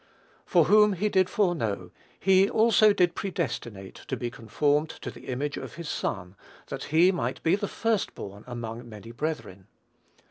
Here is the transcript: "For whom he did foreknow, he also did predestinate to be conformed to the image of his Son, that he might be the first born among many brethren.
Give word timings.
"For 0.47 0.63
whom 0.63 0.93
he 0.93 1.09
did 1.09 1.29
foreknow, 1.29 1.91
he 2.19 2.49
also 2.49 2.91
did 2.91 3.13
predestinate 3.13 3.93
to 4.07 4.17
be 4.17 4.31
conformed 4.31 4.89
to 4.89 5.11
the 5.11 5.27
image 5.27 5.57
of 5.57 5.75
his 5.75 5.89
Son, 5.89 6.35
that 6.69 6.85
he 6.85 7.11
might 7.11 7.43
be 7.43 7.55
the 7.55 7.67
first 7.67 8.15
born 8.15 8.43
among 8.47 8.89
many 8.89 9.11
brethren. 9.11 9.67